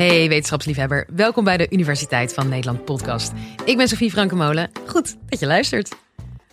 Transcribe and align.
Hey 0.00 0.28
wetenschapsliefhebber, 0.28 1.06
welkom 1.14 1.44
bij 1.44 1.56
de 1.56 1.66
Universiteit 1.70 2.34
van 2.34 2.48
Nederland 2.48 2.84
podcast. 2.84 3.32
Ik 3.64 3.76
ben 3.76 3.88
Sofie 3.88 4.10
Frankemolen. 4.10 4.70
Goed 4.86 5.16
dat 5.26 5.40
je 5.40 5.46
luistert. 5.46 5.96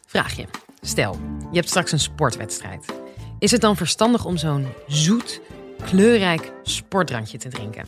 Vraag 0.06 0.34
je. 0.34 0.46
Stel, 0.82 1.20
je 1.52 1.56
hebt 1.56 1.70
straks 1.70 1.92
een 1.92 2.00
sportwedstrijd. 2.00 2.86
Is 3.40 3.52
het 3.52 3.62
dan 3.62 3.76
verstandig 3.76 4.26
om 4.26 4.38
zo'n 4.38 4.68
zoet, 4.88 5.42
kleurrijk 5.86 6.52
sportdrankje 6.64 7.38
te 7.38 7.50
drinken? 7.50 7.86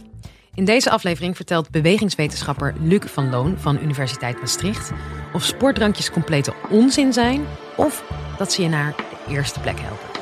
In 0.54 0.66
deze 0.66 0.90
aflevering 0.90 1.36
vertelt 1.36 1.72
bewegingswetenschapper 1.72 2.74
Luc 2.82 3.04
van 3.06 3.30
Loon 3.30 3.58
van 3.58 3.80
Universiteit 3.82 4.40
Maastricht 4.40 4.92
of 5.34 5.44
sportdrankjes 5.44 6.12
complete 6.12 6.54
onzin 6.70 7.14
zijn 7.14 7.46
of 7.76 8.04
dat 8.38 8.54
ze 8.54 8.62
je 8.62 8.70
naar 8.70 8.96
de 8.98 9.34
eerste 9.34 9.60
plek 9.60 9.80
helpen. 9.80 10.19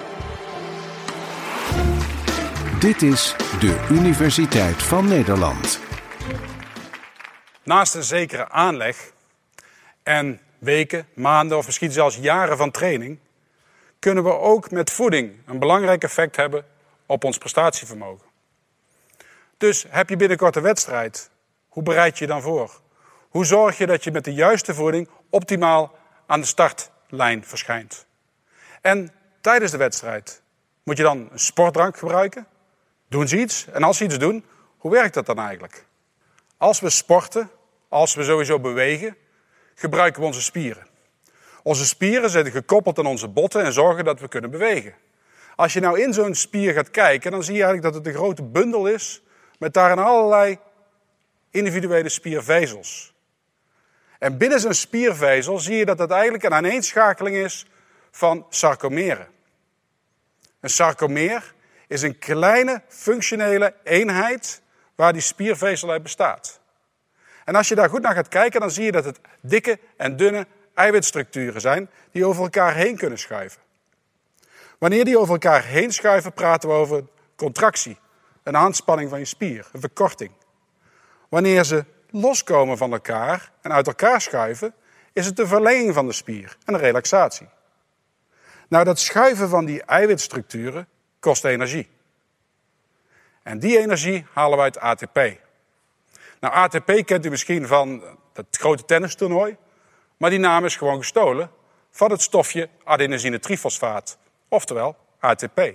Dit 2.79 3.01
is 3.01 3.35
de 3.59 3.87
Universiteit 3.91 4.83
van 4.83 5.07
Nederland. 5.07 5.79
Naast 7.63 7.95
een 7.95 8.03
zekere 8.03 8.49
aanleg 8.49 9.11
en 10.03 10.39
weken, 10.57 11.07
maanden 11.13 11.57
of 11.57 11.65
misschien 11.65 11.91
zelfs 11.91 12.15
jaren 12.15 12.57
van 12.57 12.71
training, 12.71 13.19
kunnen 13.99 14.23
we 14.23 14.33
ook 14.33 14.71
met 14.71 14.91
voeding 14.91 15.33
een 15.45 15.59
belangrijk 15.59 16.03
effect 16.03 16.35
hebben 16.35 16.65
op 17.05 17.23
ons 17.23 17.37
prestatievermogen. 17.37 18.25
Dus 19.57 19.85
heb 19.89 20.09
je 20.09 20.15
binnenkort 20.15 20.55
een 20.55 20.61
wedstrijd, 20.61 21.29
hoe 21.67 21.83
bereid 21.83 22.17
je 22.17 22.25
je 22.25 22.31
dan 22.31 22.41
voor? 22.41 22.81
Hoe 23.29 23.45
zorg 23.45 23.77
je 23.77 23.85
dat 23.85 24.03
je 24.03 24.11
met 24.11 24.23
de 24.23 24.33
juiste 24.33 24.73
voeding 24.73 25.09
optimaal 25.29 25.97
aan 26.25 26.39
de 26.39 26.47
startlijn 26.47 27.45
verschijnt? 27.45 28.05
En 28.81 29.11
tijdens 29.41 29.71
de 29.71 29.77
wedstrijd 29.77 30.41
moet 30.83 30.97
je 30.97 31.03
dan 31.03 31.29
een 31.31 31.39
sportdrank 31.39 31.97
gebruiken? 31.97 32.47
Doen 33.07 33.27
ze 33.27 33.39
iets? 33.39 33.67
En 33.67 33.83
als 33.83 33.97
ze 33.97 34.03
iets 34.03 34.17
doen, 34.17 34.45
hoe 34.77 34.91
werkt 34.91 35.13
dat 35.13 35.25
dan 35.25 35.39
eigenlijk? 35.39 35.85
Als 36.57 36.79
we 36.79 36.89
sporten, 36.89 37.49
als 37.89 38.15
we 38.15 38.23
sowieso 38.23 38.59
bewegen, 38.59 39.15
gebruiken 39.75 40.21
we 40.21 40.27
onze 40.27 40.41
spieren. 40.41 40.87
Onze 41.63 41.85
spieren 41.85 42.29
zitten 42.29 42.53
gekoppeld 42.53 42.99
aan 42.99 43.05
onze 43.05 43.27
botten 43.27 43.63
en 43.63 43.73
zorgen 43.73 44.05
dat 44.05 44.19
we 44.19 44.27
kunnen 44.27 44.51
bewegen. 44.51 44.93
Als 45.55 45.73
je 45.73 45.79
nou 45.79 46.01
in 46.01 46.13
zo'n 46.13 46.35
spier 46.35 46.73
gaat 46.73 46.91
kijken, 46.91 47.31
dan 47.31 47.43
zie 47.43 47.55
je 47.55 47.63
eigenlijk 47.63 47.93
dat 47.93 48.03
het 48.03 48.13
een 48.13 48.19
grote 48.19 48.43
bundel 48.43 48.87
is 48.87 49.21
met 49.59 49.73
daarin 49.73 49.99
allerlei 49.99 50.57
individuele 51.51 52.09
spiervezels. 52.09 53.13
En 54.19 54.37
binnen 54.37 54.59
zo'n 54.59 54.73
spiervezel 54.73 55.59
zie 55.59 55.75
je 55.75 55.85
dat 55.85 55.99
het 55.99 56.11
eigenlijk 56.11 56.43
een 56.43 56.53
aaneenschakeling 56.53 57.35
is 57.35 57.65
van 58.11 58.45
sarcomeren. 58.49 59.27
Een 60.59 60.69
sarcomeer 60.69 61.53
is 61.87 62.01
een 62.01 62.19
kleine 62.19 62.81
functionele 62.87 63.73
eenheid 63.83 64.61
waar 64.95 65.13
die 65.13 65.21
spiervezel 65.21 65.89
uit 65.89 66.03
bestaat. 66.03 66.59
En 67.45 67.55
als 67.55 67.67
je 67.67 67.75
daar 67.75 67.89
goed 67.89 68.01
naar 68.01 68.13
gaat 68.13 68.27
kijken, 68.27 68.59
dan 68.59 68.71
zie 68.71 68.85
je 68.85 68.91
dat 68.91 69.05
het 69.05 69.19
dikke 69.41 69.79
en 69.97 70.17
dunne 70.17 70.47
eiwitstructuren 70.73 71.61
zijn 71.61 71.89
die 72.11 72.25
over 72.25 72.43
elkaar 72.43 72.75
heen 72.75 72.97
kunnen 72.97 73.19
schuiven. 73.19 73.61
Wanneer 74.77 75.05
die 75.05 75.19
over 75.19 75.33
elkaar 75.33 75.63
heen 75.63 75.93
schuiven, 75.93 76.33
praten 76.33 76.69
we 76.69 76.75
over 76.75 77.03
contractie, 77.35 77.97
een 78.43 78.57
aanspanning 78.57 79.09
van 79.09 79.19
je 79.19 79.25
spier, 79.25 79.67
een 79.71 79.79
verkorting. 79.79 80.31
Wanneer 81.29 81.63
ze 81.63 81.85
loskomen 82.09 82.77
van 82.77 82.91
elkaar 82.91 83.51
en 83.61 83.73
uit 83.73 83.87
elkaar 83.87 84.21
schuiven, 84.21 84.73
is 85.13 85.25
het 85.25 85.35
de 85.35 85.47
verlenging 85.47 85.93
van 85.93 86.05
de 86.05 86.13
spier 86.13 86.57
en 86.65 86.73
een 86.73 86.79
relaxatie. 86.79 87.49
Nou, 88.67 88.83
dat 88.83 88.99
schuiven 88.99 89.49
van 89.49 89.65
die 89.65 89.83
eiwitstructuren 89.83 90.87
kost 91.19 91.45
energie. 91.45 91.89
En 93.43 93.59
die 93.59 93.79
energie 93.79 94.25
halen 94.33 94.57
we 94.57 94.63
uit 94.63 94.79
ATP. 94.79 95.15
Nou, 96.39 96.53
ATP 96.53 97.05
kent 97.05 97.25
u 97.25 97.29
misschien 97.29 97.67
van 97.67 98.03
het 98.33 98.57
grote 98.59 98.85
tennistoernooi, 98.85 99.57
maar 100.17 100.29
die 100.29 100.39
naam 100.39 100.65
is 100.65 100.75
gewoon 100.75 100.97
gestolen 100.97 101.51
van 101.91 102.11
het 102.11 102.21
stofje 102.21 102.69
adenosine 102.83 103.39
trifosfaat, 103.39 104.17
oftewel 104.47 104.95
ATP. 105.19 105.73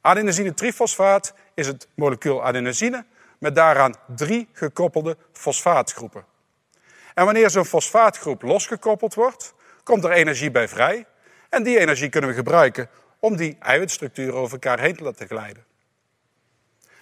Adenosine 0.00 0.54
trifosfaat 0.54 1.34
is 1.54 1.66
het 1.66 1.88
molecuul 1.94 2.44
adenosine 2.44 3.04
met 3.38 3.54
daaraan 3.54 3.94
drie 4.06 4.48
gekoppelde 4.52 5.16
fosfaatgroepen. 5.32 6.24
En 7.14 7.24
wanneer 7.24 7.50
zo'n 7.50 7.64
fosfaatgroep 7.64 8.42
losgekoppeld 8.42 9.14
wordt, 9.14 9.54
komt 9.82 10.04
er 10.04 10.10
energie 10.10 10.50
bij 10.50 10.68
vrij. 10.68 11.06
En 11.48 11.62
die 11.62 11.78
energie 11.78 12.08
kunnen 12.08 12.30
we 12.30 12.36
gebruiken 12.36 12.88
om 13.24 13.36
die 13.36 13.56
eiwitstructuren 13.60 14.34
over 14.34 14.52
elkaar 14.52 14.80
heen 14.80 14.96
te 14.96 15.02
laten 15.02 15.26
glijden. 15.26 15.64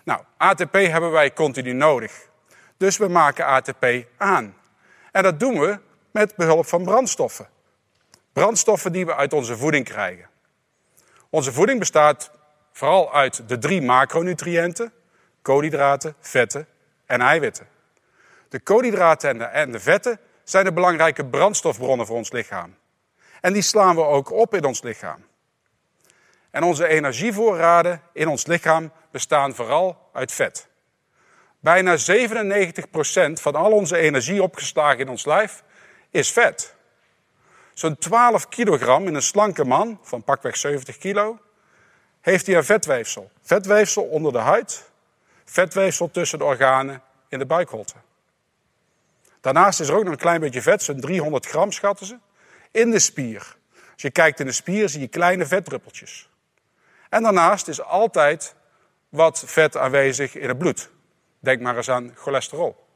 Nou, 0.05 0.23
ATP 0.37 0.73
hebben 0.73 1.11
wij 1.11 1.33
continu 1.33 1.73
nodig. 1.73 2.29
Dus 2.77 2.97
we 2.97 3.09
maken 3.09 3.47
ATP 3.47 3.87
aan. 4.17 4.57
En 5.13 5.23
dat 5.23 5.41
doen 5.41 5.59
we 5.59 5.79
met 6.11 6.37
behulp 6.37 6.67
van 6.67 6.85
brandstoffen. 6.85 7.49
Brandstoffen 8.33 8.93
die 8.93 9.07
we 9.07 9.15
uit 9.15 9.33
onze 9.33 9.57
voeding 9.57 9.85
krijgen. 9.85 10.29
Onze 11.31 11.53
voeding 11.53 11.79
bestaat 11.79 12.31
vooral 12.73 13.15
uit 13.15 13.49
de 13.49 13.59
drie 13.59 13.83
macronutriënten: 13.83 14.93
koolhydraten, 15.43 16.15
vetten 16.21 16.67
en 17.07 17.21
eiwitten. 17.21 17.67
De 18.49 18.61
koolhydraten 18.61 19.31
en 19.31 19.39
de, 19.39 19.45
en 19.45 19.73
de 19.73 19.81
vetten 19.81 20.21
zijn 20.45 20.65
de 20.65 20.73
belangrijke 20.73 21.25
brandstofbronnen 21.25 22.07
voor 22.07 22.17
ons 22.17 22.33
lichaam. 22.33 22.77
En 23.41 23.53
die 23.53 23.63
slaan 23.63 23.95
we 23.95 24.03
ook 24.03 24.31
op 24.31 24.55
in 24.55 24.65
ons 24.65 24.83
lichaam. 24.83 25.31
En 26.53 26.63
onze 26.63 26.87
energievoorraden 26.87 28.03
in 28.13 28.29
ons 28.29 28.47
lichaam 28.47 28.93
bestaan 29.11 29.55
vooral 29.55 30.09
uit 30.13 30.33
vet. 30.33 30.69
Bijna 31.61 31.97
97% 31.97 32.03
van 33.33 33.55
al 33.55 33.73
onze 33.73 33.97
energie 33.97 34.43
opgeslagen 34.43 34.99
in 34.99 35.09
ons 35.09 35.25
lijf 35.25 35.63
is 36.11 36.33
vet. 36.33 36.75
Zo'n 37.75 37.99
12 37.99 38.49
kilogram 38.49 39.07
in 39.07 39.15
een 39.15 39.23
slanke 39.23 39.65
man 39.65 39.99
van 40.03 40.23
pakweg 40.23 40.57
70 40.57 40.99
kilo 40.99 41.39
heeft 42.21 42.47
hij 42.47 42.57
een 42.57 42.65
vetweefsel. 42.65 43.31
Vetweefsel 43.43 44.03
onder 44.03 44.33
de 44.33 44.39
huid, 44.39 44.91
vetweefsel 45.45 46.11
tussen 46.11 46.39
de 46.39 46.45
organen 46.45 47.03
in 47.29 47.39
de 47.39 47.47
buikholte. 47.47 47.95
Daarnaast 49.41 49.81
is 49.81 49.89
er 49.89 49.95
ook 49.95 50.05
nog 50.05 50.13
een 50.13 50.19
klein 50.19 50.41
beetje 50.41 50.63
vet, 50.63 50.83
zo'n 50.83 51.01
300 51.01 51.47
gram 51.47 51.73
schatten 51.73 52.07
ze, 52.07 52.19
in 52.71 52.91
de 52.91 52.99
spier. 52.99 53.57
Als 53.93 54.03
je 54.03 54.11
kijkt 54.11 54.41
in 54.41 54.47
de 54.47 54.53
spier 54.53 54.89
zie 54.89 55.01
je 55.01 55.09
kleine 55.09 55.47
vetdruppeltjes. 55.47 56.31
En 57.13 57.23
daarnaast 57.23 57.69
is 57.69 57.83
altijd 57.83 58.55
wat 59.09 59.43
vet 59.47 59.77
aanwezig 59.77 60.35
in 60.35 60.49
het 60.49 60.59
bloed. 60.59 60.91
Denk 61.39 61.61
maar 61.61 61.77
eens 61.77 61.91
aan 61.91 62.13
cholesterol. 62.17 62.87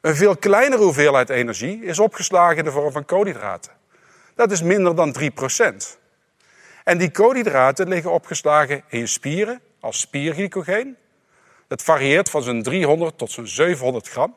Een 0.00 0.16
veel 0.16 0.36
kleinere 0.36 0.82
hoeveelheid 0.82 1.30
energie 1.30 1.84
is 1.84 1.98
opgeslagen 1.98 2.56
in 2.56 2.64
de 2.64 2.70
vorm 2.70 2.92
van 2.92 3.04
koolhydraten. 3.04 3.72
Dat 4.34 4.50
is 4.50 4.62
minder 4.62 4.94
dan 4.94 5.16
3%. 5.20 5.24
En 6.84 6.98
die 6.98 7.10
koolhydraten 7.10 7.88
liggen 7.88 8.12
opgeslagen 8.12 8.82
in 8.88 8.98
je 8.98 9.06
spieren 9.06 9.60
als 9.80 10.00
spierglycogeen. 10.00 10.96
Dat 11.66 11.82
varieert 11.82 12.30
van 12.30 12.42
zo'n 12.42 12.62
300 12.62 13.18
tot 13.18 13.30
zo'n 13.30 13.46
700 13.46 14.08
gram. 14.08 14.34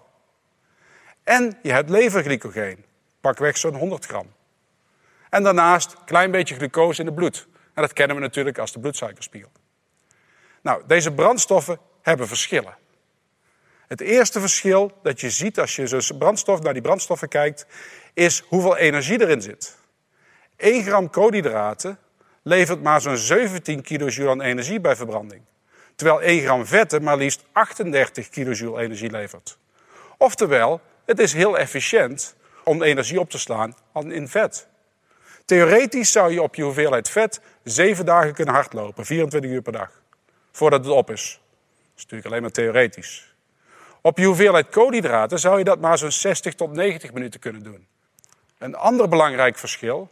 En 1.24 1.58
je 1.62 1.72
hebt 1.72 1.90
leverglycogeen, 1.90 2.86
pakweg 3.22 3.58
zo'n 3.58 3.76
100 3.76 4.06
gram. 4.06 4.34
En 5.30 5.44
daarnaast 5.44 5.92
een 5.92 6.06
klein 6.06 6.32
beetje 6.32 6.56
glucose 6.56 7.00
in 7.00 7.06
het 7.06 7.16
bloed. 7.16 7.48
En 7.76 7.82
dat 7.82 7.94
kennen 7.94 8.16
we 8.16 8.22
natuurlijk 8.22 8.58
als 8.58 8.72
de 8.72 8.80
bloedsuikerspiegel. 8.80 9.52
Nou, 10.62 10.84
deze 10.88 11.12
brandstoffen 11.12 11.80
hebben 12.02 12.28
verschillen. 12.28 12.78
Het 13.88 14.02
eerste 14.02 14.40
verschil 14.40 14.92
dat 15.04 15.22
je 15.22 15.30
ziet 15.30 15.60
als 15.60 15.76
je 15.76 15.88
zo 15.88 16.18
brandstof, 16.18 16.62
naar 16.62 16.74
die 16.74 16.82
brandstoffen 16.82 17.28
kijkt, 17.28 17.66
is 18.14 18.44
hoeveel 18.48 18.78
energie 18.78 19.22
erin 19.22 19.42
zit. 19.42 19.78
1 20.56 20.84
gram 20.84 21.10
koolhydraten 21.10 22.00
levert 22.42 22.82
maar 22.82 23.02
zo'n 23.02 23.18
17 23.18 23.82
kilojoule 23.82 24.32
aan 24.32 24.42
energie 24.42 24.80
bij 24.80 24.96
verbranding. 24.96 25.42
Terwijl 25.96 26.22
1 26.22 26.44
gram 26.44 26.66
vetten 26.66 27.04
maar 27.04 27.18
liefst 27.18 27.44
38 27.52 28.30
kilojoule 28.30 28.82
energie 28.82 29.12
levert. 29.12 29.58
Oftewel, 30.18 30.82
het 31.06 31.20
is 31.20 31.34
heel 31.34 31.58
efficiënt 31.58 32.36
om 32.64 32.84
energie 32.84 33.20
op 33.20 33.30
te 33.30 33.40
slaan 33.40 33.76
in 33.94 34.28
vet. 34.28 34.68
Theoretisch 35.46 36.12
zou 36.12 36.32
je 36.32 36.42
op 36.42 36.56
je 36.56 36.64
hoeveelheid 36.64 37.10
vet 37.10 37.42
zeven 37.64 38.06
dagen 38.06 38.34
kunnen 38.34 38.54
hardlopen, 38.54 39.06
24 39.06 39.52
uur 39.52 39.62
per 39.62 39.72
dag, 39.72 40.02
voordat 40.52 40.86
het 40.86 40.94
op 40.94 41.12
is. 41.12 41.42
Dat 41.70 41.80
is 41.96 42.02
natuurlijk 42.02 42.30
alleen 42.30 42.42
maar 42.42 42.52
theoretisch. 42.52 43.36
Op 44.02 44.18
je 44.18 44.26
hoeveelheid 44.26 44.70
koolhydraten 44.70 45.40
zou 45.40 45.58
je 45.58 45.64
dat 45.64 45.80
maar 45.80 45.98
zo'n 45.98 46.12
60 46.12 46.54
tot 46.54 46.72
90 46.72 47.14
minuten 47.14 47.40
kunnen 47.40 47.64
doen. 47.64 47.88
Een 48.58 48.76
ander 48.76 49.10
belangrijk 49.10 49.58
verschil 49.58 50.10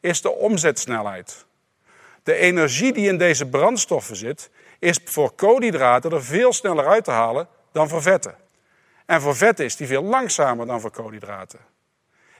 is 0.00 0.22
de 0.22 0.30
omzetsnelheid. 0.30 1.46
De 2.22 2.34
energie 2.34 2.92
die 2.92 3.08
in 3.08 3.18
deze 3.18 3.46
brandstoffen 3.46 4.16
zit, 4.16 4.50
is 4.78 5.00
voor 5.04 5.32
koolhydraten 5.32 6.10
er 6.10 6.24
veel 6.24 6.52
sneller 6.52 6.86
uit 6.86 7.04
te 7.04 7.10
halen 7.10 7.48
dan 7.72 7.88
voor 7.88 8.02
vetten. 8.02 8.36
En 9.06 9.20
voor 9.20 9.36
vetten 9.36 9.64
is 9.64 9.76
die 9.76 9.86
veel 9.86 10.02
langzamer 10.02 10.66
dan 10.66 10.80
voor 10.80 10.90
koolhydraten. 10.90 11.58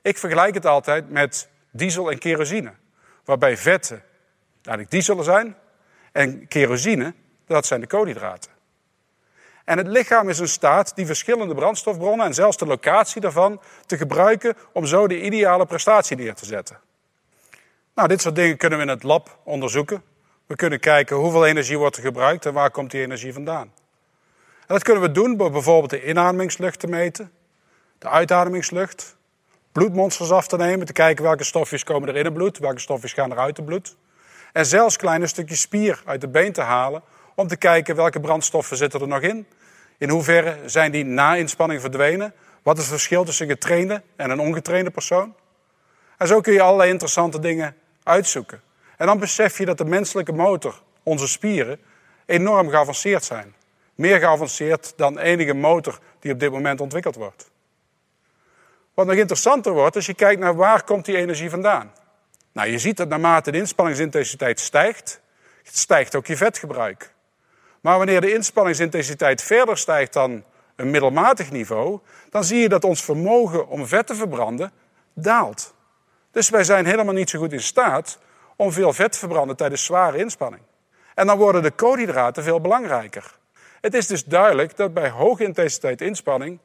Ik 0.03 0.19
vergelijk 0.19 0.55
het 0.55 0.67
altijd 0.67 1.11
met 1.11 1.49
diesel 1.79 2.11
en 2.11 2.19
kerosine. 2.19 2.73
Waarbij 3.25 3.57
vetten 3.57 4.03
eigenlijk 4.63 4.91
diesel 4.91 5.23
zijn 5.23 5.57
en 6.13 6.49
kerosine, 6.49 7.15
dat 7.47 7.67
zijn 7.67 7.81
de 7.81 7.87
koolhydraten. 7.87 8.51
En 9.65 9.79
het 9.79 9.87
lichaam 9.87 10.29
is 10.29 10.39
in 10.39 10.49
staat 10.49 10.97
die 10.97 11.07
verschillende 11.07 11.55
brandstofbronnen 11.55 12.27
en 12.27 12.35
zelfs 12.35 12.57
de 12.57 12.67
locatie 12.67 13.21
daarvan 13.21 13.61
te 13.87 13.97
gebruiken 13.97 14.57
om 14.73 14.87
zo 14.87 15.07
de 15.07 15.23
ideale 15.23 15.67
prestatie 15.67 16.17
neer 16.17 16.35
te 16.35 16.47
zetten. 16.47 16.81
Nou, 17.95 18.09
dit 18.09 18.21
soort 18.21 18.35
dingen 18.35 18.57
kunnen 18.57 18.79
we 18.79 18.85
in 18.85 18.91
het 18.91 19.03
lab 19.03 19.39
onderzoeken. 19.45 20.03
We 20.47 20.57
kunnen 20.57 20.81
kijken 20.81 21.17
hoeveel 21.17 21.47
energie 21.47 21.79
wordt 21.79 21.97
er 21.97 22.03
gebruikt 22.03 22.47
en 22.47 22.53
waar 22.53 22.71
komt 22.71 22.91
die 22.91 23.03
energie 23.03 23.33
vandaan. 23.33 23.73
En 24.61 24.75
dat 24.75 24.83
kunnen 24.83 25.03
we 25.03 25.13
doen 25.13 25.37
door 25.37 25.51
bijvoorbeeld 25.51 25.91
de 25.91 26.07
inademingslucht 26.07 26.81
te 26.81 26.87
meten, 26.87 27.33
de 27.99 28.09
uitademingslucht, 28.09 29.17
bloedmonsters 29.79 30.31
af 30.31 30.47
te 30.47 30.57
nemen, 30.57 30.87
te 30.87 30.93
kijken 30.93 31.25
welke 31.25 31.45
stofjes 31.45 31.85
komen 31.85 32.09
er 32.09 32.17
in 32.17 32.25
het 32.25 32.35
bloed, 32.35 32.59
welke 32.59 32.81
stofjes 32.81 33.13
gaan 33.13 33.31
er 33.31 33.39
uit 33.39 33.57
het 33.57 33.67
bloed. 33.67 33.97
En 34.53 34.67
zelfs 34.67 34.97
kleine 34.97 35.27
stukjes 35.27 35.61
spier 35.61 36.03
uit 36.05 36.23
het 36.23 36.33
been 36.33 36.53
te 36.53 36.61
halen 36.61 37.03
om 37.35 37.47
te 37.47 37.57
kijken 37.57 37.97
welke 37.97 38.21
brandstoffen 38.21 38.77
zitten 38.77 39.01
er 39.01 39.09
nog 39.09 39.21
in. 39.21 39.47
In 39.99 40.09
hoeverre 40.09 40.59
zijn 40.67 40.93
die 40.93 41.05
na 41.05 41.35
inspanning 41.35 41.81
verdwenen? 41.81 42.35
Wat 42.63 42.77
is 42.77 42.83
het 42.83 42.93
verschil 42.93 43.25
tussen 43.25 43.45
een 43.45 43.53
getrainde 43.53 44.03
en 44.17 44.31
een 44.31 44.41
ongetrainde 44.41 44.91
persoon? 44.91 45.35
En 46.17 46.27
zo 46.27 46.41
kun 46.41 46.53
je 46.53 46.63
allerlei 46.63 46.91
interessante 46.91 47.39
dingen 47.39 47.77
uitzoeken. 48.03 48.61
En 48.97 49.07
dan 49.07 49.19
besef 49.19 49.59
je 49.59 49.65
dat 49.65 49.79
de 49.79 49.85
menselijke 49.85 50.33
motor, 50.33 50.83
onze 51.03 51.29
spieren, 51.29 51.81
enorm 52.27 52.69
geavanceerd 52.69 53.25
zijn. 53.25 53.55
Meer 53.95 54.19
geavanceerd 54.19 54.93
dan 54.97 55.19
enige 55.19 55.55
motor 55.55 55.99
die 56.21 56.33
op 56.33 56.41
dit 56.41 56.51
moment 56.51 56.81
ontwikkeld 56.81 57.15
wordt. 57.15 57.51
Wat 58.99 59.07
nog 59.07 59.17
interessanter 59.17 59.73
wordt 59.73 59.97
als 59.97 60.07
je 60.07 60.15
kijkt 60.15 60.41
naar 60.41 60.57
waar 60.57 60.85
komt 60.85 61.05
die 61.05 61.17
energie 61.17 61.51
vandaan. 61.51 61.93
Nou, 62.53 62.69
je 62.69 62.79
ziet 62.79 62.97
dat 62.97 63.09
naarmate 63.09 63.51
de 63.51 63.59
inspanningsintensiteit 63.59 64.61
stijgt, 64.61 65.21
stijgt 65.63 66.15
ook 66.15 66.27
je 66.27 66.37
vetgebruik. 66.37 67.15
Maar 67.81 67.97
wanneer 67.97 68.21
de 68.21 68.33
inspanningsintensiteit 68.33 69.43
verder 69.43 69.79
stijgt 69.79 70.13
dan 70.13 70.45
een 70.77 70.91
middelmatig 70.91 71.51
niveau, 71.51 71.99
dan 72.31 72.45
zie 72.45 72.59
je 72.59 72.69
dat 72.69 72.85
ons 72.85 73.05
vermogen 73.05 73.69
om 73.69 73.87
vet 73.87 74.07
te 74.07 74.15
verbranden 74.15 74.73
daalt. 75.13 75.75
Dus 76.33 76.49
wij 76.49 76.65
zijn 76.65 76.87
helemaal 76.87 77.15
niet 77.15 77.31
zo 77.31 77.39
goed 77.39 77.53
in 77.53 77.63
staat 77.63 78.19
om 78.57 78.73
veel 78.73 78.93
vet 78.93 79.13
te 79.13 79.19
verbranden 79.19 79.57
tijdens 79.57 79.85
zware 79.85 80.19
inspanning. 80.19 80.63
En 81.15 81.27
dan 81.27 81.39
worden 81.39 81.63
de 81.63 81.71
koolhydraten 81.71 82.43
veel 82.43 82.61
belangrijker. 82.61 83.39
Het 83.81 83.95
is 83.95 84.07
dus 84.07 84.25
duidelijk 84.25 84.77
dat 84.77 84.95
bij 84.95 85.09
hoge 85.11 85.45
intensiteit 85.45 86.01
inspanning 86.01 86.59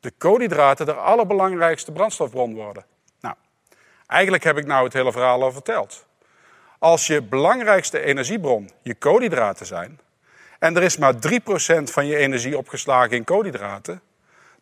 de 0.00 0.12
koolhydraten 0.18 0.86
de 0.86 0.94
allerbelangrijkste 0.94 1.92
brandstofbron 1.92 2.54
worden. 2.54 2.84
Nou, 3.20 3.34
eigenlijk 4.06 4.44
heb 4.44 4.58
ik 4.58 4.66
nou 4.66 4.84
het 4.84 4.92
hele 4.92 5.12
verhaal 5.12 5.42
al 5.42 5.52
verteld. 5.52 6.06
Als 6.78 7.06
je 7.06 7.22
belangrijkste 7.22 8.00
energiebron 8.00 8.70
je 8.82 8.94
koolhydraten 8.94 9.66
zijn, 9.66 10.00
en 10.58 10.76
er 10.76 10.82
is 10.82 10.96
maar 10.96 11.14
3% 11.14 11.18
van 11.82 12.06
je 12.06 12.16
energie 12.16 12.58
opgeslagen 12.58 13.16
in 13.16 13.24
koolhydraten, 13.24 14.02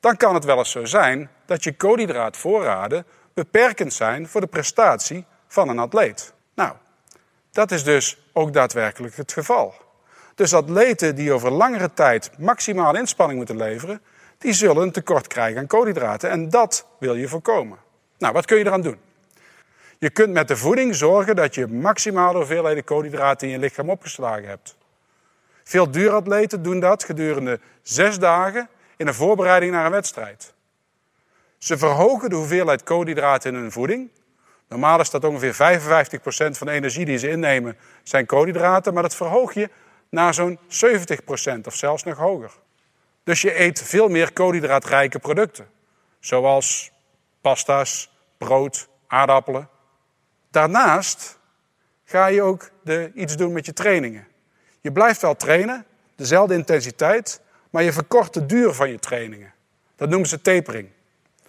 dan 0.01 0.17
kan 0.17 0.35
het 0.35 0.45
wel 0.45 0.59
eens 0.59 0.71
zo 0.71 0.85
zijn 0.85 1.31
dat 1.47 1.65
je 1.65 1.77
koolhydraatvoorraden 1.77 3.07
beperkend 3.35 3.93
zijn 3.93 4.29
voor 4.29 4.41
de 4.41 4.47
prestatie 4.47 5.25
van 5.47 5.69
een 5.69 5.79
atleet. 5.79 6.33
Nou, 6.55 6.73
dat 7.53 7.71
is 7.71 7.85
dus 7.85 8.19
ook 8.33 8.53
daadwerkelijk 8.53 9.17
het 9.17 9.33
geval. 9.33 9.75
Dus 10.35 10.55
atleten 10.55 11.15
die 11.15 11.33
over 11.33 11.51
langere 11.51 11.95
tijd 11.95 12.31
maximaal 12.39 12.97
inspanning 12.97 13.39
moeten 13.39 13.57
leveren, 13.57 14.03
die 14.39 14.53
zullen 14.53 14.83
een 14.83 14.93
tekort 14.93 15.27
krijgen 15.27 15.61
aan 15.61 15.67
koolhydraten. 15.67 16.31
En 16.31 16.49
dat 16.49 16.87
wil 16.99 17.15
je 17.15 17.29
voorkomen. 17.29 17.79
Nou, 18.19 18.33
wat 18.33 18.45
kun 18.45 18.59
je 18.59 18.67
eraan 18.67 18.83
doen? 18.83 18.99
Je 19.99 20.11
kunt 20.11 20.33
met 20.33 20.49
de 20.49 20.57
voeding 20.57 20.95
zorgen 20.95 21.37
dat 21.37 21.55
je 21.55 21.67
maximale 21.67 22.37
hoeveelheden 22.37 22.85
koolhydraten 22.85 23.47
in 23.47 23.53
je 23.53 23.59
lichaam 23.59 23.91
opgeslagen 23.91 24.49
hebt. 24.49 24.77
Veel 25.65 25.91
duuratleten 25.91 26.63
doen 26.63 26.81
dat 26.81 27.05
gedurende 27.05 27.61
zes 27.83 28.19
dagen 28.19 28.69
in 28.97 29.07
een 29.07 29.15
voorbereiding 29.15 29.73
naar 29.73 29.85
een 29.85 29.91
wedstrijd. 29.91 30.55
Ze 31.59 31.79
verhogen 31.79 32.31
de 32.31 32.37
hoeveelheid 32.37 32.83
koolhydraten 32.83 33.55
in 33.55 33.61
hun 33.61 33.73
voeding. 33.73 34.11
Normaal 34.69 35.01
is 35.01 35.11
dat 35.11 35.25
ongeveer 35.25 35.55
55% 35.55 35.57
van 36.57 36.67
de 36.67 36.73
energie 36.73 37.05
die 37.05 37.19
ze 37.19 37.29
innemen 37.29 37.77
zijn 38.03 38.27
koolhydraten, 38.27 38.95
maar 38.95 39.03
dat 39.03 39.17
verhoog 39.17 39.55
je 39.55 39.71
naar 40.09 40.35
zo'n 40.35 40.59
70% 40.59 40.61
of 41.65 41.75
zelfs 41.75 42.03
nog 42.03 42.17
hoger. 42.17 42.51
Dus 43.29 43.41
je 43.41 43.61
eet 43.61 43.83
veel 43.83 44.09
meer 44.09 44.33
koolhydraatrijke 44.33 45.19
producten, 45.19 45.67
zoals 46.21 46.91
pasta's, 47.41 48.11
brood, 48.39 48.89
aardappelen. 49.07 49.69
Daarnaast 50.51 51.39
ga 52.05 52.27
je 52.27 52.43
ook 52.43 52.71
de, 52.85 53.11
iets 53.15 53.37
doen 53.37 53.53
met 53.53 53.67
je 53.67 53.73
trainingen. 53.73 54.27
Je 54.81 54.93
blijft 54.93 55.21
wel 55.21 55.37
trainen, 55.37 55.85
dezelfde 56.17 56.55
intensiteit, 56.55 57.41
maar 57.71 57.83
je 57.83 57.93
verkort 57.93 58.35
de 58.35 58.47
duur 58.47 58.73
van 58.73 58.91
je 58.91 58.99
trainingen. 58.99 59.53
Dat 59.97 60.09
noemen 60.09 60.29
ze 60.29 60.41
tapering. 60.41 60.89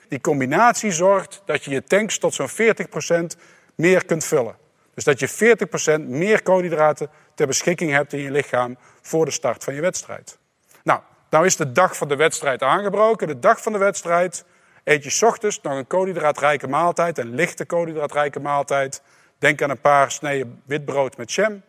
Die 0.07 0.21
combinatie 0.21 0.91
zorgt 0.91 1.41
dat 1.45 1.63
je 1.63 1.71
je 1.71 1.83
tanks 1.83 2.17
tot 2.17 2.33
zo'n 2.33 2.49
40% 2.49 3.39
meer 3.75 4.05
kunt 4.05 4.25
vullen. 4.25 4.55
Dus 4.93 5.03
dat 5.03 5.19
je 5.19 5.57
40% 5.99 6.01
meer 6.07 6.43
koolhydraten 6.43 7.09
ter 7.35 7.47
beschikking 7.47 7.91
hebt 7.91 8.13
in 8.13 8.21
je 8.21 8.31
lichaam 8.31 8.77
voor 9.01 9.25
de 9.25 9.31
start 9.31 9.63
van 9.63 9.73
je 9.73 9.81
wedstrijd. 9.81 10.37
Nou, 10.83 11.01
nou 11.29 11.45
is 11.45 11.55
de 11.55 11.71
dag 11.71 11.97
van 11.97 12.07
de 12.07 12.15
wedstrijd 12.15 12.63
aangebroken. 12.63 13.27
De 13.27 13.39
dag 13.39 13.61
van 13.61 13.71
de 13.71 13.77
wedstrijd 13.77 14.45
eet 14.83 15.03
je 15.03 15.25
ochtends 15.25 15.61
nog 15.61 15.73
een 15.73 15.87
koolhydraatrijke 15.87 16.67
maaltijd, 16.67 17.17
een 17.17 17.35
lichte 17.35 17.65
koolhydraatrijke 17.65 18.39
maaltijd. 18.39 19.01
Denk 19.37 19.61
aan 19.61 19.69
een 19.69 19.81
paar 19.81 20.11
sneden 20.11 20.61
witbrood 20.65 21.17
met 21.17 21.31
jam. 21.31 21.61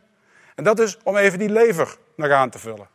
En 0.54 0.64
dat 0.64 0.78
is 0.78 0.98
om 1.02 1.16
even 1.16 1.38
die 1.38 1.50
lever 1.50 1.96
nog 2.16 2.30
aan 2.30 2.50
te 2.50 2.58
vullen. 2.58 2.88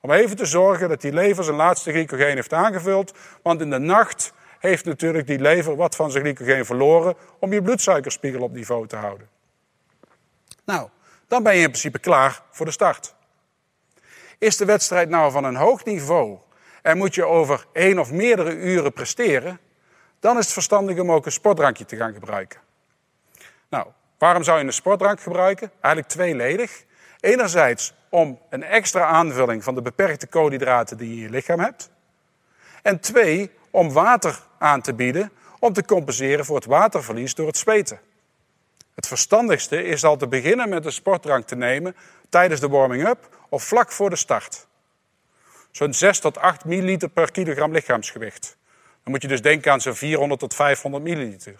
Om 0.00 0.10
even 0.10 0.36
te 0.36 0.46
zorgen 0.46 0.88
dat 0.88 1.00
die 1.00 1.12
lever 1.12 1.44
zijn 1.44 1.56
laatste 1.56 1.90
glycogeen 1.90 2.34
heeft 2.34 2.52
aangevuld. 2.52 3.12
Want 3.42 3.60
in 3.60 3.70
de 3.70 3.78
nacht 3.78 4.32
heeft 4.58 4.84
natuurlijk 4.84 5.26
die 5.26 5.38
lever 5.38 5.76
wat 5.76 5.96
van 5.96 6.10
zijn 6.10 6.24
glycogeen 6.24 6.64
verloren 6.64 7.14
om 7.38 7.52
je 7.52 7.62
bloedsuikerspiegel 7.62 8.42
op 8.42 8.52
niveau 8.52 8.86
te 8.86 8.96
houden. 8.96 9.28
Nou, 10.64 10.88
dan 11.28 11.42
ben 11.42 11.54
je 11.54 11.62
in 11.62 11.68
principe 11.68 11.98
klaar 11.98 12.42
voor 12.50 12.66
de 12.66 12.72
start. 12.72 13.14
Is 14.38 14.56
de 14.56 14.64
wedstrijd 14.64 15.08
nou 15.08 15.32
van 15.32 15.44
een 15.44 15.56
hoog 15.56 15.84
niveau 15.84 16.38
en 16.82 16.96
moet 16.96 17.14
je 17.14 17.24
over 17.24 17.66
één 17.72 17.98
of 17.98 18.12
meerdere 18.12 18.56
uren 18.56 18.92
presteren, 18.92 19.60
dan 20.20 20.38
is 20.38 20.44
het 20.44 20.52
verstandig 20.52 20.98
om 20.98 21.12
ook 21.12 21.26
een 21.26 21.32
sportdrankje 21.32 21.84
te 21.84 21.96
gaan 21.96 22.12
gebruiken. 22.12 22.60
Nou, 23.68 23.86
waarom 24.18 24.42
zou 24.42 24.58
je 24.58 24.64
een 24.64 24.72
sportdrank 24.72 25.20
gebruiken? 25.20 25.70
Eigenlijk 25.80 26.12
tweeledig. 26.12 26.84
Enerzijds 27.20 27.94
om 28.08 28.38
een 28.50 28.62
extra 28.62 29.04
aanvulling 29.04 29.64
van 29.64 29.74
de 29.74 29.82
beperkte 29.82 30.26
koolhydraten 30.26 30.96
die 30.96 31.08
je 31.08 31.14
in 31.14 31.22
je 31.22 31.30
lichaam 31.30 31.60
hebt. 31.60 31.90
En 32.82 33.00
twee, 33.00 33.50
om 33.70 33.92
water 33.92 34.40
aan 34.58 34.80
te 34.80 34.94
bieden 34.94 35.32
om 35.58 35.72
te 35.72 35.84
compenseren 35.84 36.44
voor 36.44 36.56
het 36.56 36.64
waterverlies 36.64 37.34
door 37.34 37.46
het 37.46 37.56
zweten. 37.56 38.00
Het 38.98 39.06
verstandigste 39.06 39.84
is 39.84 40.04
al 40.04 40.16
te 40.16 40.28
beginnen 40.28 40.68
met 40.68 40.84
een 40.84 40.92
sportdrank 40.92 41.46
te 41.46 41.56
nemen 41.56 41.96
tijdens 42.28 42.60
de 42.60 42.68
warming-up 42.68 43.28
of 43.48 43.62
vlak 43.62 43.92
voor 43.92 44.10
de 44.10 44.16
start. 44.16 44.66
Zo'n 45.70 45.94
6 45.94 46.18
tot 46.18 46.38
8 46.38 46.64
milliliter 46.64 47.08
per 47.08 47.30
kilogram 47.30 47.72
lichaamsgewicht. 47.72 48.56
Dan 49.02 49.12
moet 49.12 49.22
je 49.22 49.28
dus 49.28 49.42
denken 49.42 49.72
aan 49.72 49.80
zo'n 49.80 49.94
400 49.94 50.40
tot 50.40 50.54
500 50.54 51.04
milliliter. 51.04 51.54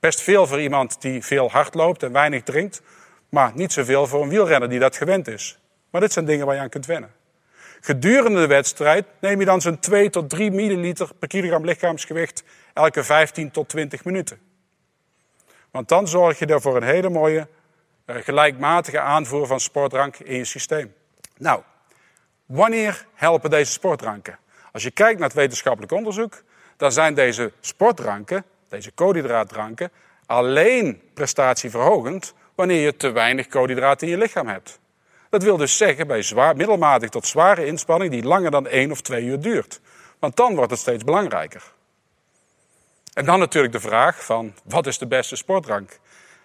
Best 0.00 0.20
veel 0.20 0.46
voor 0.46 0.60
iemand 0.60 1.00
die 1.00 1.22
veel 1.22 1.50
hard 1.50 1.74
loopt 1.74 2.02
en 2.02 2.12
weinig 2.12 2.42
drinkt, 2.42 2.82
maar 3.28 3.52
niet 3.54 3.72
zoveel 3.72 4.06
voor 4.06 4.22
een 4.22 4.28
wielrenner 4.28 4.68
die 4.68 4.78
dat 4.78 4.96
gewend 4.96 5.28
is. 5.28 5.58
Maar 5.90 6.00
dit 6.00 6.12
zijn 6.12 6.24
dingen 6.24 6.46
waar 6.46 6.54
je 6.54 6.60
aan 6.60 6.68
kunt 6.68 6.86
wennen. 6.86 7.10
Gedurende 7.80 8.40
de 8.40 8.46
wedstrijd 8.46 9.06
neem 9.20 9.38
je 9.38 9.44
dan 9.44 9.60
zo'n 9.60 9.78
2 9.78 10.10
tot 10.10 10.30
3 10.30 10.50
milliliter 10.50 11.14
per 11.18 11.28
kilogram 11.28 11.64
lichaamsgewicht 11.64 12.44
elke 12.72 13.04
15 13.04 13.50
tot 13.50 13.68
20 13.68 14.04
minuten. 14.04 14.47
Want 15.70 15.88
dan 15.88 16.08
zorg 16.08 16.38
je 16.38 16.46
er 16.46 16.60
voor 16.60 16.76
een 16.76 16.82
hele 16.82 17.10
mooie 17.10 17.48
eh, 18.04 18.16
gelijkmatige 18.16 19.00
aanvoer 19.00 19.46
van 19.46 19.60
sportdrank 19.60 20.16
in 20.16 20.36
je 20.36 20.44
systeem. 20.44 20.94
Nou, 21.36 21.62
wanneer 22.46 23.06
helpen 23.14 23.50
deze 23.50 23.72
sportdranken? 23.72 24.38
Als 24.72 24.82
je 24.82 24.90
kijkt 24.90 25.18
naar 25.18 25.28
het 25.28 25.36
wetenschappelijk 25.36 25.92
onderzoek, 25.92 26.42
dan 26.76 26.92
zijn 26.92 27.14
deze 27.14 27.52
sportdranken, 27.60 28.44
deze 28.68 28.90
koolhydraatdranken, 28.90 29.90
alleen 30.26 31.02
prestatieverhogend 31.14 32.34
wanneer 32.54 32.80
je 32.80 32.96
te 32.96 33.10
weinig 33.10 33.46
koolhydraten 33.46 34.06
in 34.06 34.12
je 34.12 34.18
lichaam 34.18 34.46
hebt. 34.46 34.78
Dat 35.30 35.42
wil 35.42 35.56
dus 35.56 35.76
zeggen 35.76 36.06
bij 36.06 36.22
zwaar, 36.22 36.56
middelmatig 36.56 37.08
tot 37.08 37.26
zware 37.26 37.66
inspanning 37.66 38.10
die 38.10 38.22
langer 38.22 38.50
dan 38.50 38.66
één 38.66 38.90
of 38.90 39.00
twee 39.00 39.24
uur 39.24 39.40
duurt. 39.40 39.80
Want 40.18 40.36
dan 40.36 40.54
wordt 40.54 40.70
het 40.70 40.80
steeds 40.80 41.04
belangrijker. 41.04 41.72
En 43.18 43.24
dan 43.24 43.38
natuurlijk 43.38 43.72
de 43.72 43.80
vraag 43.80 44.24
van 44.24 44.54
wat 44.64 44.86
is 44.86 44.98
de 44.98 45.06
beste 45.06 45.36
sportdrank? 45.36 45.98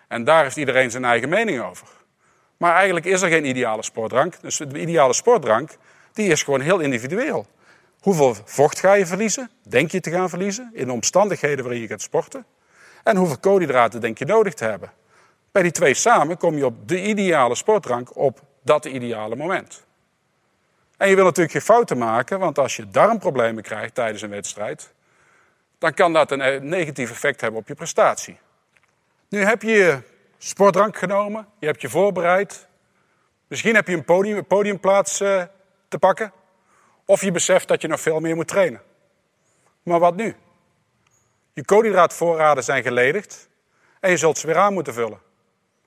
En 0.07 0.23
daar 0.23 0.43
heeft 0.43 0.57
iedereen 0.57 0.91
zijn 0.91 1.05
eigen 1.05 1.29
mening 1.29 1.61
over. 1.61 1.87
Maar 2.57 2.75
eigenlijk 2.75 3.05
is 3.05 3.21
er 3.21 3.29
geen 3.29 3.45
ideale 3.45 3.83
sportdrank. 3.83 4.41
Dus 4.41 4.57
de 4.57 4.79
ideale 4.79 5.13
sportdrank 5.13 5.71
die 6.13 6.27
is 6.29 6.43
gewoon 6.43 6.61
heel 6.61 6.79
individueel. 6.79 7.45
Hoeveel 7.99 8.35
vocht 8.45 8.79
ga 8.79 8.93
je 8.93 9.05
verliezen? 9.05 9.49
Denk 9.67 9.91
je 9.91 9.99
te 9.99 10.11
gaan 10.11 10.29
verliezen 10.29 10.69
in 10.73 10.85
de 10.85 10.91
omstandigheden 10.91 11.63
waarin 11.63 11.81
je 11.81 11.87
gaat 11.87 12.01
sporten? 12.01 12.45
En 13.03 13.15
hoeveel 13.15 13.37
koolhydraten 13.37 14.01
denk 14.01 14.17
je 14.17 14.25
nodig 14.25 14.53
te 14.53 14.65
hebben? 14.65 14.91
Bij 15.51 15.61
die 15.61 15.71
twee 15.71 15.93
samen 15.93 16.37
kom 16.37 16.57
je 16.57 16.65
op 16.65 16.87
de 16.87 17.03
ideale 17.03 17.55
sportdrank 17.55 18.17
op 18.17 18.39
dat 18.63 18.85
ideale 18.85 19.35
moment. 19.35 19.85
En 20.97 21.09
je 21.09 21.15
wil 21.15 21.25
natuurlijk 21.25 21.53
geen 21.53 21.61
fouten 21.61 21.97
maken, 21.97 22.39
want 22.39 22.59
als 22.59 22.75
je 22.75 22.89
darmproblemen 22.89 23.63
krijgt 23.63 23.95
tijdens 23.95 24.21
een 24.21 24.29
wedstrijd, 24.29 24.93
dan 25.83 25.93
kan 25.93 26.13
dat 26.13 26.31
een 26.31 26.67
negatief 26.67 27.11
effect 27.11 27.41
hebben 27.41 27.59
op 27.59 27.67
je 27.67 27.75
prestatie. 27.75 28.39
Nu 29.29 29.43
heb 29.43 29.61
je 29.61 29.71
je 29.71 29.99
sportdrank 30.37 30.97
genomen, 30.97 31.47
je 31.59 31.65
hebt 31.65 31.81
je 31.81 31.89
voorbereid. 31.89 32.67
Misschien 33.47 33.75
heb 33.75 33.87
je 33.87 33.93
een 33.93 34.03
podium, 34.03 34.45
podiumplaats 34.45 35.21
uh, 35.21 35.43
te 35.87 35.99
pakken. 35.99 36.31
Of 37.05 37.21
je 37.21 37.31
beseft 37.31 37.67
dat 37.67 37.81
je 37.81 37.87
nog 37.87 38.01
veel 38.01 38.19
meer 38.19 38.35
moet 38.35 38.47
trainen. 38.47 38.81
Maar 39.83 39.99
wat 39.99 40.15
nu? 40.15 40.35
Je 41.53 41.65
koolhydraatvoorraden 41.65 42.63
zijn 42.63 42.83
geledigd 42.83 43.49
en 43.99 44.09
je 44.09 44.17
zult 44.17 44.37
ze 44.37 44.47
weer 44.47 44.57
aan 44.57 44.73
moeten 44.73 44.93
vullen. 44.93 45.21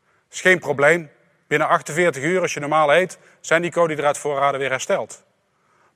Dat 0.03 0.35
is 0.35 0.41
geen 0.41 0.59
probleem. 0.59 1.11
Binnen 1.47 1.69
48 1.69 2.23
uur, 2.23 2.41
als 2.41 2.55
je 2.55 2.61
normaal 2.61 2.95
eet, 2.95 3.19
zijn 3.41 3.63
die 3.63 3.71
koolhydraatvoorraden 3.71 4.61
weer 4.61 4.71
hersteld. 4.71 5.25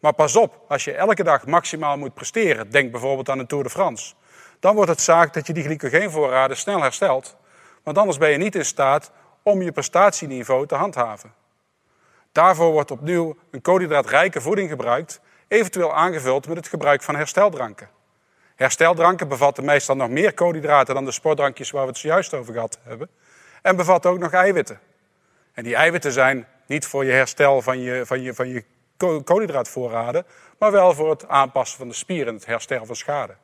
Maar 0.01 0.13
pas 0.13 0.37
op, 0.37 0.65
als 0.69 0.85
je 0.85 0.93
elke 0.93 1.23
dag 1.23 1.47
maximaal 1.47 1.97
moet 1.97 2.15
presteren, 2.15 2.71
denk 2.71 2.91
bijvoorbeeld 2.91 3.29
aan 3.29 3.39
de 3.39 3.47
Tour 3.47 3.65
de 3.65 3.71
France, 3.71 4.15
dan 4.61 4.75
wordt 4.75 4.91
het 4.91 5.01
zaak 5.01 5.33
dat 5.35 5.47
je 5.47 5.53
die 5.53 5.65
glycogeenvoorraden 5.65 6.57
snel 6.57 6.83
herstelt. 6.83 7.37
Want 7.83 7.99
anders 7.99 8.19
ben 8.19 8.31
je 8.31 8.37
niet 8.37 8.55
in 8.55 8.65
staat 8.65 9.13
om 9.43 9.63
je 9.63 9.73
prestatieniveau 9.73 10.67
te 10.67 10.75
handhaven. 10.75 11.33
Daarvoor 12.33 12.73
wordt 12.73 12.91
opnieuw 12.91 13.37
een 13.51 13.63
koolhydraatrijke 13.63 14.41
voeding 14.41 14.69
gebruikt, 14.71 15.21
eventueel 15.49 15.95
aangevuld 15.95 16.49
met 16.49 16.57
het 16.57 16.69
gebruik 16.69 17.03
van 17.03 17.17
hersteldranken. 17.17 17.89
Hersteldranken 18.57 19.29
bevatten 19.29 19.65
meestal 19.65 19.97
nog 19.97 20.09
meer 20.09 20.35
koolhydraten 20.35 20.95
dan 20.95 21.05
de 21.05 21.11
sportdrankjes 21.11 21.71
waar 21.71 21.83
we 21.83 21.89
het 21.89 21.99
zojuist 21.99 22.35
over 22.35 22.53
gehad 22.53 22.79
hebben. 22.83 23.09
En 23.63 23.77
bevatten 23.77 24.11
ook 24.11 24.19
nog 24.19 24.33
eiwitten. 24.33 24.81
En 25.53 25.65
die 25.65 25.75
eiwitten 25.75 26.13
zijn 26.13 26.47
niet 26.67 26.87
voor 26.87 27.05
je 27.05 27.13
herstel 27.13 27.63
van 27.63 27.81
je, 27.81 28.07
van 28.07 28.23
je, 28.23 28.35
van 28.35 28.49
je 28.49 28.65
koolhydraatvoorraden, 29.25 30.27
maar 30.59 30.73
wel 30.73 30.95
voor 30.95 31.11
het 31.11 31.29
aanpassen 31.29 31.79
van 31.79 31.89
de 31.89 31.95
spieren 31.95 32.29
en 32.29 32.35
het 32.35 32.47
herstel 32.47 32.87
van 32.87 32.97
schade. 32.97 33.37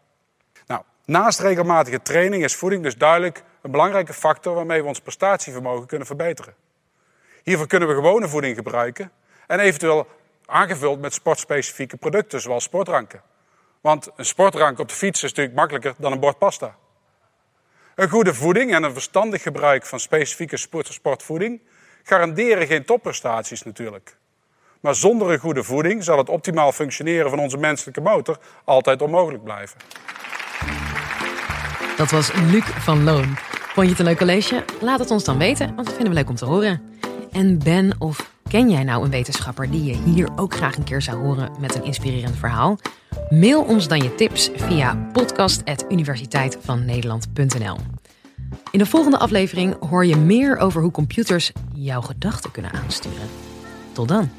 Nou, 0.67 0.83
naast 1.05 1.41
regelmatige 1.41 2.03
training 2.03 2.45
is 2.45 2.55
voeding 2.55 2.83
dus 2.83 2.97
duidelijk 2.97 3.43
een 3.63 3.71
belangrijke 3.71 4.13
factor 4.13 4.55
waarmee 4.55 4.83
we 4.83 4.89
ons 4.89 5.01
prestatievermogen 5.01 5.87
kunnen 5.87 6.07
verbeteren. 6.07 6.55
Hiervoor 7.43 7.67
kunnen 7.67 7.89
we 7.89 7.95
gewone 7.95 8.29
voeding 8.29 8.57
gebruiken 8.57 9.13
en 9.47 9.61
eventueel 9.61 10.07
aangevuld 10.47 11.01
met 11.01 11.15
sportspecifieke 11.15 11.97
producten 11.97 12.41
zoals 12.41 12.65
sportdranken. 12.65 13.23
Want 13.81 14.11
een 14.17 14.25
sportdrank 14.25 14.79
op 14.79 14.89
de 14.89 14.95
fiets 14.95 15.23
is 15.23 15.31
natuurlijk 15.31 15.57
makkelijker 15.57 15.95
dan 15.99 16.13
een 16.13 16.21
bord 16.21 16.39
pasta. 16.39 16.77
Een 17.95 18.09
goede 18.09 18.35
voeding 18.35 18.75
en 18.75 18.83
een 18.83 18.93
verstandig 18.93 19.43
gebruik 19.43 19.87
van 19.87 20.01
specifieke 20.01 20.57
sportvoeding 20.83 21.61
garanderen 22.03 22.67
geen 22.67 22.85
topprestaties 22.85 23.63
natuurlijk. 23.63 24.17
Maar 24.81 24.95
zonder 24.95 25.33
een 25.33 25.39
goede 25.39 25.63
voeding 25.63 26.05
zal 26.05 26.19
het 26.19 26.29
optimaal 26.29 26.73
functioneren 26.73 27.31
van 27.31 27.39
onze 27.39 27.57
menselijke 27.57 28.01
motor 28.01 28.39
altijd 28.65 29.03
onmogelijk 29.03 29.45
blijven. 29.45 29.79
Dat 31.97 32.11
was 32.11 32.33
Luc 32.33 32.65
van 32.65 33.05
Loon. 33.05 33.37
Vond 33.77 33.87
je 33.87 33.93
het 33.93 33.99
een 33.99 34.07
leuk 34.07 34.19
college? 34.19 34.65
Laat 34.81 34.99
het 34.99 35.11
ons 35.11 35.25
dan 35.25 35.39
weten, 35.39 35.75
want 35.75 35.87
dat 35.87 35.95
vinden 35.95 36.09
we 36.09 36.15
leuk 36.19 36.29
om 36.29 36.35
te 36.35 36.45
horen. 36.45 36.83
En 37.33 37.59
ben 37.59 37.95
of 37.99 38.31
ken 38.49 38.71
jij 38.71 38.85
nou 38.85 39.05
een 39.05 39.11
wetenschapper 39.11 39.71
die 39.71 39.85
je 39.85 39.95
hier 39.95 40.29
ook 40.37 40.55
graag 40.55 40.77
een 40.77 40.85
keer 40.85 41.03
zou 41.03 41.17
horen 41.17 41.51
met 41.61 41.75
een 41.75 41.85
inspirerend 41.85 42.37
verhaal? 42.37 42.79
Mail 43.31 43.63
ons 43.63 43.89
dan 43.89 44.03
je 44.03 44.15
tips 44.15 44.51
via 44.55 45.09
podcast.universiteitvannederland.nl. 45.13 47.77
In 48.71 48.79
de 48.79 48.87
volgende 48.87 49.19
aflevering 49.19 49.77
hoor 49.89 50.07
je 50.07 50.17
meer 50.17 50.59
over 50.59 50.83
hoe 50.83 50.91
computers 50.91 51.53
jouw 51.75 52.01
gedachten 52.01 52.51
kunnen 52.51 52.73
aansturen. 52.73 53.29
Tot 53.93 54.09
dan. 54.09 54.31